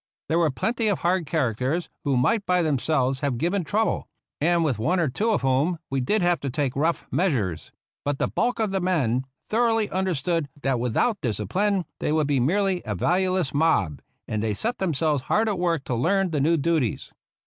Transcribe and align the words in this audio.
There 0.29 0.39
were 0.39 0.49
plenty 0.49 0.87
of 0.87 1.01
hard 1.01 1.27
charac 1.27 1.57
ters 1.57 1.87
who 2.05 2.17
might 2.17 2.43
by 2.47 2.63
themselves 2.63 3.19
have 3.19 3.37
given 3.37 3.63
trouble, 3.63 4.07
and 4.39 4.63
with 4.63 4.79
one 4.79 4.99
or 4.99 5.09
two 5.09 5.29
of 5.29 5.43
whom 5.43 5.77
we 5.91 6.01
did 6.01 6.23
have 6.23 6.39
to 6.39 6.49
take 6.49 6.75
rough 6.75 7.05
measures; 7.11 7.71
but 8.03 8.17
the 8.17 8.27
bulk 8.27 8.59
of 8.59 8.71
the 8.71 8.79
men 8.79 9.25
thoroughly 9.45 9.91
understood 9.91 10.49
that 10.63 10.79
without 10.79 11.21
discipline 11.21 11.85
they 11.99 12.11
would 12.11 12.25
be 12.25 12.39
merely 12.39 12.81
a 12.83 12.95
valueless 12.95 13.53
mob, 13.53 14.01
and 14.27 14.41
they 14.41 14.55
set 14.55 14.79
themselves 14.79 15.21
hard 15.29 15.47
at 15.47 15.59
work 15.59 15.83
to 15.83 15.93
learn 15.93 16.31
the 16.31 16.41
new 16.41 16.57
duties. 16.57 17.13